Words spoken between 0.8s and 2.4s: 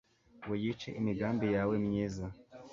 imigambi yawe myiza